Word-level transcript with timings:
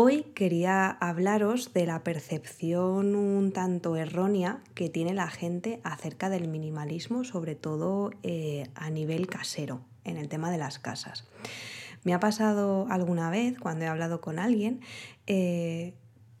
Hoy 0.00 0.26
quería 0.32 0.90
hablaros 0.90 1.72
de 1.74 1.84
la 1.84 2.04
percepción 2.04 3.16
un 3.16 3.50
tanto 3.50 3.96
errónea 3.96 4.62
que 4.76 4.88
tiene 4.88 5.12
la 5.12 5.28
gente 5.28 5.80
acerca 5.82 6.30
del 6.30 6.46
minimalismo, 6.46 7.24
sobre 7.24 7.56
todo 7.56 8.12
eh, 8.22 8.68
a 8.76 8.90
nivel 8.90 9.26
casero, 9.26 9.80
en 10.04 10.16
el 10.16 10.28
tema 10.28 10.52
de 10.52 10.58
las 10.58 10.78
casas. 10.78 11.26
Me 12.04 12.14
ha 12.14 12.20
pasado 12.20 12.86
alguna 12.90 13.28
vez 13.28 13.58
cuando 13.58 13.86
he 13.86 13.88
hablado 13.88 14.20
con 14.20 14.38
alguien 14.38 14.82
eh, 15.26 15.94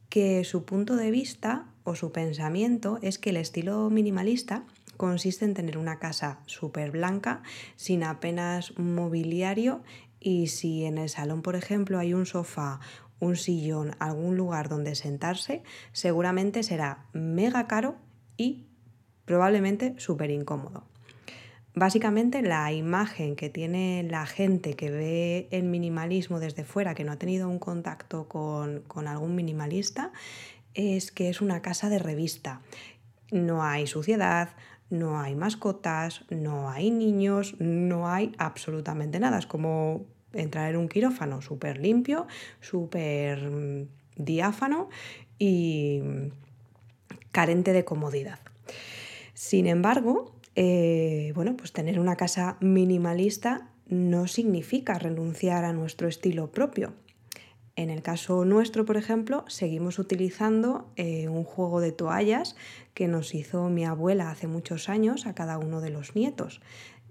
que 0.08 0.44
su 0.44 0.64
punto 0.64 0.94
de 0.94 1.10
vista 1.10 1.66
o 1.82 1.96
su 1.96 2.12
pensamiento 2.12 3.00
es 3.02 3.18
que 3.18 3.30
el 3.30 3.38
estilo 3.38 3.90
minimalista 3.90 4.66
consiste 4.96 5.44
en 5.44 5.54
tener 5.54 5.78
una 5.78 5.98
casa 5.98 6.38
súper 6.46 6.92
blanca, 6.92 7.42
sin 7.74 8.04
apenas 8.04 8.78
mobiliario 8.78 9.82
y 10.20 10.48
si 10.48 10.84
en 10.84 10.98
el 10.98 11.08
salón, 11.08 11.42
por 11.42 11.56
ejemplo, 11.56 11.98
hay 11.98 12.12
un 12.12 12.26
sofá, 12.26 12.80
un 13.20 13.36
sillón, 13.36 13.96
algún 13.98 14.36
lugar 14.36 14.68
donde 14.68 14.94
sentarse, 14.94 15.62
seguramente 15.92 16.62
será 16.62 17.06
mega 17.12 17.66
caro 17.66 17.96
y 18.36 18.66
probablemente 19.24 19.94
súper 19.98 20.30
incómodo. 20.30 20.84
Básicamente 21.74 22.42
la 22.42 22.72
imagen 22.72 23.36
que 23.36 23.50
tiene 23.50 24.04
la 24.08 24.26
gente 24.26 24.74
que 24.74 24.90
ve 24.90 25.48
el 25.52 25.64
minimalismo 25.64 26.40
desde 26.40 26.64
fuera, 26.64 26.94
que 26.94 27.04
no 27.04 27.12
ha 27.12 27.16
tenido 27.16 27.48
un 27.48 27.58
contacto 27.58 28.26
con, 28.26 28.80
con 28.88 29.06
algún 29.06 29.36
minimalista, 29.36 30.12
es 30.74 31.12
que 31.12 31.28
es 31.28 31.40
una 31.40 31.62
casa 31.62 31.88
de 31.88 31.98
revista. 31.98 32.62
No 33.30 33.62
hay 33.62 33.86
suciedad, 33.86 34.50
no 34.90 35.20
hay 35.20 35.34
mascotas, 35.34 36.24
no 36.30 36.70
hay 36.70 36.90
niños, 36.90 37.54
no 37.60 38.08
hay 38.08 38.32
absolutamente 38.38 39.20
nada. 39.20 39.38
Es 39.38 39.46
como 39.46 40.06
entrar 40.32 40.70
en 40.70 40.76
un 40.76 40.88
quirófano 40.88 41.42
súper 41.42 41.78
limpio, 41.78 42.26
súper 42.60 43.50
mm, 43.50 43.88
diáfano 44.16 44.88
y 45.38 46.00
mm, 46.02 46.28
carente 47.32 47.72
de 47.72 47.84
comodidad. 47.84 48.40
Sin 49.34 49.66
embargo, 49.66 50.34
eh, 50.56 51.32
bueno, 51.34 51.56
pues 51.56 51.72
tener 51.72 52.00
una 52.00 52.16
casa 52.16 52.56
minimalista 52.60 53.68
no 53.86 54.26
significa 54.26 54.98
renunciar 54.98 55.64
a 55.64 55.72
nuestro 55.72 56.08
estilo 56.08 56.50
propio. 56.50 56.94
En 57.76 57.90
el 57.90 58.02
caso 58.02 58.44
nuestro, 58.44 58.84
por 58.84 58.96
ejemplo, 58.96 59.44
seguimos 59.46 60.00
utilizando 60.00 60.90
eh, 60.96 61.28
un 61.28 61.44
juego 61.44 61.80
de 61.80 61.92
toallas 61.92 62.56
que 62.92 63.06
nos 63.06 63.36
hizo 63.36 63.68
mi 63.68 63.84
abuela 63.84 64.32
hace 64.32 64.48
muchos 64.48 64.88
años 64.88 65.26
a 65.26 65.34
cada 65.36 65.58
uno 65.58 65.80
de 65.80 65.90
los 65.90 66.16
nietos. 66.16 66.60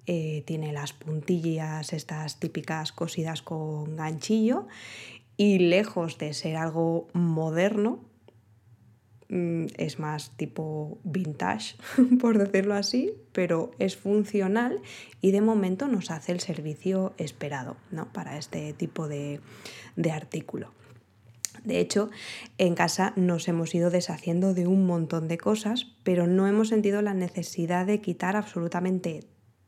Eh, 0.10 0.44
tiene 0.46 0.72
las 0.72 0.94
puntillas, 0.94 1.92
estas 1.92 2.40
típicas 2.40 2.94
cosidas 2.94 3.42
con 3.42 3.98
ganchillo, 3.98 4.68
y 5.36 5.60
lejos 5.60 6.18
de 6.18 6.34
ser 6.34 6.56
algo 6.56 7.10
moderno, 7.12 8.00
mm, 9.28 9.66
es 9.76 10.00
más 10.00 10.32
tipo 10.38 10.98
vintage, 11.04 11.76
por 12.22 12.38
decirlo 12.38 12.76
así, 12.76 13.12
pero 13.34 13.72
es 13.80 13.98
funcional 13.98 14.82
y 15.20 15.32
de 15.32 15.42
momento 15.42 15.90
nos 15.90 16.10
hace 16.10 16.32
el 16.32 16.40
servicio 16.40 17.14
esperado 17.18 17.76
¿no? 17.92 18.12
para 18.14 18.38
este 18.38 18.72
tipo 18.72 19.10
de, 19.10 19.42
de 19.98 20.12
artículo. 20.12 20.72
De 21.66 21.82
hecho, 21.82 22.10
en 22.58 22.76
casa 22.76 23.12
nos 23.18 23.50
hemos 23.50 23.76
ido 23.76 23.90
deshaciendo 23.90 24.54
de 24.54 24.68
un 24.68 24.86
montón 24.86 25.28
de 25.28 25.38
cosas, 25.38 25.88
pero 26.04 26.28
no 26.28 26.48
hemos 26.48 26.70
sentido 26.70 27.02
la 27.02 27.14
necesidad 27.14 27.86
de 27.86 28.00
quitar 28.00 28.38
absolutamente 28.38 29.26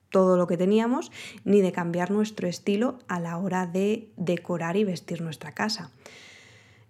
todo 0.09 0.37
lo 0.37 0.47
que 0.47 0.57
teníamos, 0.57 1.11
ni 1.43 1.61
de 1.61 1.71
cambiar 1.71 2.11
nuestro 2.11 2.47
estilo 2.47 2.99
a 3.07 3.19
la 3.19 3.37
hora 3.37 3.67
de 3.67 4.09
decorar 4.17 4.77
y 4.77 4.83
vestir 4.83 5.21
nuestra 5.21 5.53
casa. 5.53 5.91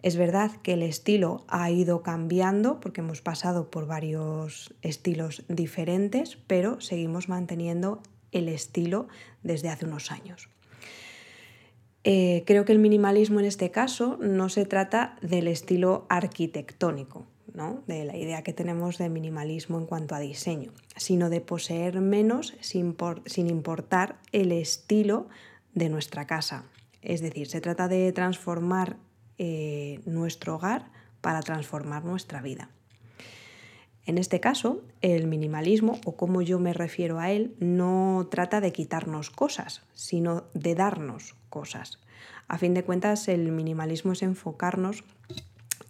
Es 0.01 0.15
verdad 0.15 0.51
que 0.63 0.73
el 0.73 0.83
estilo 0.83 1.43
ha 1.49 1.69
ido 1.69 2.03
cambiando 2.03 2.79
porque 2.79 3.01
hemos 3.01 3.21
pasado 3.21 3.69
por 3.69 3.85
varios 3.85 4.73
estilos 4.81 5.43
diferentes, 5.49 6.37
pero 6.47 6.79
seguimos 6.79 7.27
manteniendo 7.27 8.01
el 8.31 8.47
estilo 8.47 9.07
desde 9.43 9.69
hace 9.69 9.85
unos 9.85 10.11
años. 10.11 10.49
Eh, 12.05 12.43
creo 12.45 12.63
que 12.63 12.71
el 12.71 12.79
minimalismo 12.79 13.41
en 13.41 13.45
este 13.45 13.71
caso 13.71 14.17
no 14.21 14.47
se 14.47 14.65
trata 14.65 15.17
del 15.21 15.49
estilo 15.49 16.05
arquitectónico, 16.07 17.27
de 17.87 18.05
la 18.05 18.15
idea 18.15 18.41
que 18.41 18.53
tenemos 18.53 18.97
de 18.97 19.09
minimalismo 19.09 19.77
en 19.77 19.85
cuanto 19.85 20.15
a 20.15 20.19
diseño, 20.19 20.71
sino 20.95 21.29
de 21.29 21.41
poseer 21.41 21.99
menos 21.99 22.55
sin, 22.61 22.95
importar 23.47 24.17
el 24.31 24.53
estilo 24.53 25.27
de 25.73 25.89
nuestra 25.89 26.25
casa. 26.25 26.63
Es 27.01 27.21
decir, 27.21 27.47
se 27.47 27.59
trata 27.59 27.89
de 27.89 28.11
transformar 28.13 28.95
eh, 29.37 29.99
nuestro 30.05 30.55
hogar 30.55 30.89
para 31.19 31.41
transformar 31.41 32.05
nuestra 32.05 32.41
vida. 32.41 32.69
En 34.05 34.17
este 34.17 34.39
caso, 34.39 34.81
el 35.01 35.27
minimalismo, 35.27 35.99
o 36.05 36.15
como 36.15 36.41
yo 36.41 36.59
me 36.59 36.73
refiero 36.73 37.19
a 37.19 37.29
él, 37.29 37.55
no 37.59 38.27
trata 38.31 38.61
de 38.61 38.71
quitarnos 38.71 39.29
cosas, 39.29 39.83
sino 39.93 40.45
de 40.53 40.75
darnos 40.75 41.35
cosas. 41.49 41.99
A 42.47 42.57
fin 42.57 42.73
de 42.73 42.83
cuentas, 42.83 43.27
el 43.27 43.51
minimalismo 43.51 44.13
es 44.13 44.23
enfocarnos 44.23 45.03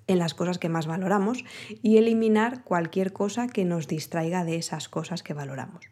en 0.10 0.20
las 0.20 0.34
cosas 0.34 0.58
que 0.58 0.70
más 0.70 0.88
valoramos 0.88 1.46
y 1.82 1.98
eliminar 1.98 2.64
cualquier 2.64 3.14
cosa 3.14 3.48
que 3.48 3.64
nos 3.64 3.88
distraiga 3.88 4.44
de 4.44 4.58
esas 4.58 4.90
cosas 4.90 5.24
que 5.24 5.36
valoramos. 5.36 5.86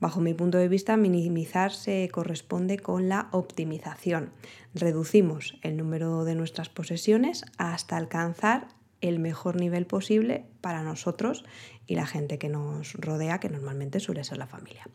Bajo 0.00 0.20
mi 0.20 0.34
punto 0.34 0.58
de 0.58 0.68
vista, 0.68 0.96
minimizar 0.96 1.72
se 1.72 2.08
corresponde 2.12 2.78
con 2.78 3.08
la 3.08 3.28
optimización. 3.30 4.30
Reducimos 4.74 5.58
el 5.62 5.76
número 5.76 6.24
de 6.24 6.34
nuestras 6.34 6.68
posesiones 6.68 7.44
hasta 7.56 7.96
alcanzar 7.96 8.68
el 9.00 9.20
mejor 9.20 9.56
nivel 9.56 9.86
posible 9.86 10.44
para 10.60 10.82
nosotros 10.82 11.44
y 11.86 11.94
la 11.94 12.06
gente 12.06 12.38
que 12.38 12.48
nos 12.48 12.94
rodea, 12.94 13.38
que 13.38 13.48
normalmente 13.48 14.00
suele 14.00 14.24
ser 14.24 14.38
la 14.38 14.46
familia. 14.46 14.86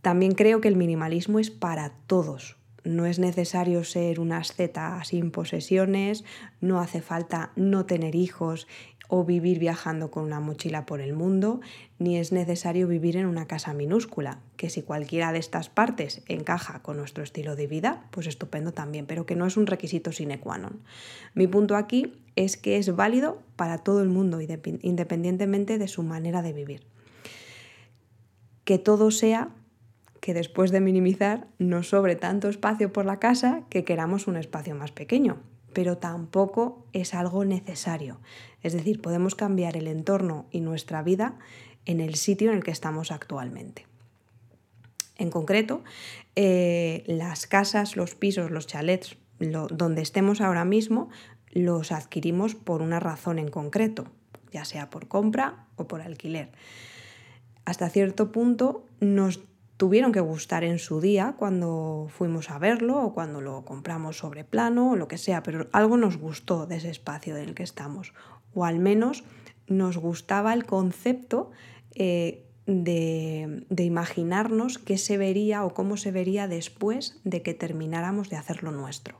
También 0.00 0.32
creo 0.32 0.60
que 0.60 0.68
el 0.68 0.76
minimalismo 0.76 1.40
es 1.40 1.50
para 1.50 1.90
todos, 2.06 2.56
no 2.84 3.06
es 3.06 3.18
necesario 3.18 3.84
ser 3.84 4.20
una 4.20 4.38
asceta 4.38 5.02
sin 5.04 5.30
posesiones, 5.30 6.24
no 6.60 6.80
hace 6.80 7.02
falta 7.02 7.52
no 7.56 7.86
tener 7.86 8.14
hijos 8.14 8.66
o 9.08 9.24
vivir 9.24 9.58
viajando 9.58 10.10
con 10.10 10.24
una 10.24 10.38
mochila 10.38 10.84
por 10.84 11.00
el 11.00 11.14
mundo, 11.14 11.60
ni 11.98 12.18
es 12.18 12.30
necesario 12.30 12.86
vivir 12.86 13.16
en 13.16 13.26
una 13.26 13.46
casa 13.46 13.72
minúscula, 13.72 14.40
que 14.56 14.68
si 14.68 14.82
cualquiera 14.82 15.32
de 15.32 15.38
estas 15.38 15.70
partes 15.70 16.22
encaja 16.28 16.82
con 16.82 16.98
nuestro 16.98 17.24
estilo 17.24 17.56
de 17.56 17.66
vida, 17.66 18.06
pues 18.10 18.26
estupendo 18.26 18.72
también, 18.72 19.06
pero 19.06 19.24
que 19.24 19.34
no 19.34 19.46
es 19.46 19.56
un 19.56 19.66
requisito 19.66 20.12
sine 20.12 20.38
qua 20.38 20.58
non. 20.58 20.82
Mi 21.34 21.46
punto 21.46 21.74
aquí 21.74 22.12
es 22.36 22.58
que 22.58 22.76
es 22.76 22.94
válido 22.94 23.42
para 23.56 23.78
todo 23.78 24.02
el 24.02 24.10
mundo, 24.10 24.40
independientemente 24.42 25.78
de 25.78 25.88
su 25.88 26.02
manera 26.02 26.42
de 26.42 26.52
vivir. 26.52 26.86
Que 28.64 28.78
todo 28.78 29.10
sea 29.10 29.48
que 30.28 30.34
después 30.34 30.70
de 30.72 30.82
minimizar 30.82 31.46
nos 31.58 31.88
sobre 31.88 32.14
tanto 32.14 32.50
espacio 32.50 32.92
por 32.92 33.06
la 33.06 33.18
casa 33.18 33.62
que 33.70 33.84
queramos 33.84 34.26
un 34.26 34.36
espacio 34.36 34.74
más 34.74 34.92
pequeño, 34.92 35.38
pero 35.72 35.96
tampoco 35.96 36.84
es 36.92 37.14
algo 37.14 37.46
necesario. 37.46 38.20
Es 38.62 38.74
decir, 38.74 39.00
podemos 39.00 39.34
cambiar 39.34 39.78
el 39.78 39.86
entorno 39.86 40.44
y 40.50 40.60
nuestra 40.60 41.02
vida 41.02 41.38
en 41.86 42.00
el 42.00 42.14
sitio 42.16 42.50
en 42.50 42.58
el 42.58 42.62
que 42.62 42.72
estamos 42.72 43.10
actualmente. 43.10 43.86
En 45.16 45.30
concreto, 45.30 45.82
eh, 46.36 47.04
las 47.06 47.46
casas, 47.46 47.96
los 47.96 48.14
pisos, 48.14 48.50
los 48.50 48.66
chalets, 48.66 49.16
donde 49.38 50.02
estemos 50.02 50.42
ahora 50.42 50.66
mismo, 50.66 51.08
los 51.52 51.90
adquirimos 51.90 52.54
por 52.54 52.82
una 52.82 53.00
razón 53.00 53.38
en 53.38 53.48
concreto, 53.48 54.04
ya 54.52 54.66
sea 54.66 54.90
por 54.90 55.08
compra 55.08 55.64
o 55.76 55.88
por 55.88 56.02
alquiler. 56.02 56.50
Hasta 57.64 57.88
cierto 57.88 58.30
punto 58.30 58.84
nos 59.00 59.40
tuvieron 59.78 60.12
que 60.12 60.20
gustar 60.20 60.64
en 60.64 60.78
su 60.78 61.00
día 61.00 61.36
cuando 61.38 62.08
fuimos 62.10 62.50
a 62.50 62.58
verlo 62.58 63.00
o 63.00 63.14
cuando 63.14 63.40
lo 63.40 63.64
compramos 63.64 64.18
sobre 64.18 64.44
plano 64.44 64.90
o 64.90 64.96
lo 64.96 65.08
que 65.08 65.18
sea, 65.18 65.42
pero 65.42 65.68
algo 65.72 65.96
nos 65.96 66.18
gustó 66.18 66.66
de 66.66 66.76
ese 66.76 66.90
espacio 66.90 67.36
en 67.36 67.48
el 67.48 67.54
que 67.54 67.62
estamos, 67.62 68.12
o 68.52 68.64
al 68.64 68.80
menos 68.80 69.22
nos 69.68 69.96
gustaba 69.96 70.52
el 70.52 70.66
concepto 70.66 71.52
eh, 71.94 72.44
de, 72.66 73.64
de, 73.70 73.84
imaginarnos 73.84 74.78
qué 74.78 74.98
se 74.98 75.16
vería 75.16 75.64
o 75.64 75.72
cómo 75.72 75.96
se 75.96 76.10
vería 76.10 76.48
después 76.48 77.20
de 77.24 77.42
que 77.42 77.54
termináramos 77.54 78.28
de 78.30 78.36
hacerlo 78.36 78.72
nuestro. 78.72 79.16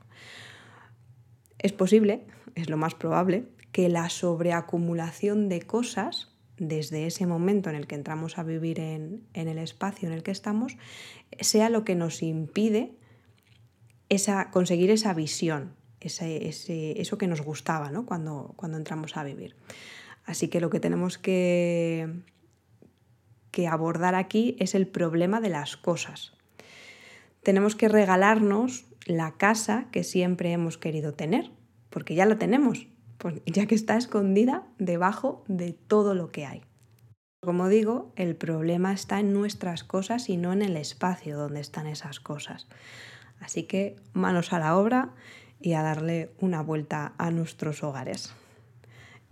Es 1.57 1.71
posible, 1.71 2.27
es 2.55 2.69
lo 2.69 2.77
más 2.77 2.95
probable, 2.95 3.45
que 3.71 3.87
la 3.87 4.09
sobreacumulación 4.09 5.47
de 5.47 5.61
cosas 5.61 6.35
desde 6.59 7.07
ese 7.07 7.25
momento 7.25 7.69
en 7.69 7.75
el 7.75 7.87
que 7.87 7.95
entramos 7.95 8.37
a 8.37 8.43
vivir 8.43 8.79
en, 8.79 9.27
el 9.33 9.57
espacio 9.57 10.07
en 10.07 10.13
el 10.13 10.23
que 10.23 10.31
estamos 10.31 10.77
sea 11.39 11.69
lo 11.69 11.83
que 11.85 11.95
nos 11.95 12.21
impide 12.21 12.91
esa, 14.09 14.51
conseguir 14.51 14.91
esa 14.91 15.13
visión, 15.13 15.75
eso 16.01 17.17
que 17.17 17.27
nos 17.27 17.41
gustaba 17.41 17.91
¿no? 17.91 18.05
cuando, 18.05 18.53
cuando 18.55 18.77
entramos 18.77 19.17
a 19.17 19.23
vivir. 19.23 19.55
Así 20.25 20.47
que 20.47 20.59
lo 20.59 20.69
que 20.69 20.79
tenemos 20.79 21.17
que, 21.17 22.13
que 23.51 23.67
abordar 23.67 24.15
aquí 24.15 24.55
es 24.59 24.75
el 24.75 24.87
problema 24.87 25.41
de 25.41 25.49
las 25.49 25.77
cosas. 25.77 26.33
Tenemos 27.43 27.75
que 27.75 27.87
regalarnos 27.87 28.85
la 29.05 29.31
casa 29.37 29.87
que 29.91 30.03
siempre 30.03 30.51
hemos 30.51 30.77
querido 30.77 31.13
tener, 31.13 31.51
porque 31.89 32.15
ya 32.15 32.25
la 32.25 32.37
tenemos, 32.37 32.87
ya 33.45 33.65
que 33.65 33.75
está 33.75 33.97
escondida 33.97 34.63
debajo 34.77 35.43
de 35.47 35.73
todo 35.73 36.13
lo 36.13 36.31
que 36.31 36.45
hay. 36.45 36.61
Como 37.41 37.69
digo, 37.69 38.11
el 38.15 38.35
problema 38.35 38.91
está 38.91 39.19
en 39.19 39.33
nuestras 39.33 39.83
cosas 39.83 40.29
y 40.29 40.37
no 40.37 40.51
en 40.51 40.61
el 40.61 40.75
espacio 40.75 41.37
donde 41.37 41.61
están 41.61 41.87
esas 41.87 42.19
cosas. 42.19 42.67
Así 43.39 43.63
que 43.63 43.95
manos 44.13 44.51
a 44.51 44.59
la 44.59 44.77
obra 44.77 45.13
y 45.61 45.73
a 45.73 45.81
darle 45.81 46.31
una 46.39 46.61
vuelta 46.61 47.13
a 47.17 47.31
nuestros 47.31 47.83
hogares. 47.83 48.33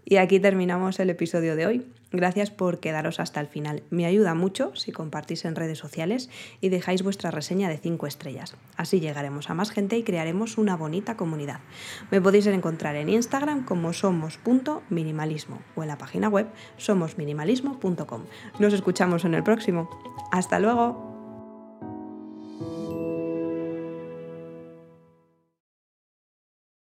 Y 0.09 0.17
aquí 0.17 0.39
terminamos 0.39 1.01
el 1.01 1.09
episodio 1.09 1.57
de 1.57 1.65
hoy. 1.65 1.85
Gracias 2.13 2.49
por 2.49 2.79
quedaros 2.79 3.19
hasta 3.19 3.41
el 3.41 3.47
final. 3.47 3.83
Me 3.89 4.05
ayuda 4.05 4.33
mucho 4.35 4.73
si 4.73 4.93
compartís 4.93 5.43
en 5.43 5.53
redes 5.53 5.79
sociales 5.79 6.29
y 6.61 6.69
dejáis 6.69 7.03
vuestra 7.03 7.29
reseña 7.29 7.67
de 7.67 7.77
5 7.77 8.07
estrellas. 8.07 8.55
Así 8.77 9.01
llegaremos 9.01 9.49
a 9.49 9.53
más 9.53 9.69
gente 9.69 9.97
y 9.97 10.03
crearemos 10.03 10.57
una 10.57 10.77
bonita 10.77 11.17
comunidad. 11.17 11.59
Me 12.09 12.21
podéis 12.21 12.47
encontrar 12.47 12.95
en 12.95 13.09
Instagram 13.09 13.65
como 13.65 13.91
somos.minimalismo 13.91 15.59
o 15.75 15.81
en 15.81 15.89
la 15.89 15.97
página 15.97 16.29
web 16.29 16.47
somosminimalismo.com. 16.77 18.23
Nos 18.59 18.71
escuchamos 18.71 19.25
en 19.25 19.33
el 19.33 19.43
próximo. 19.43 19.89
Hasta 20.31 20.59
luego. 20.59 21.06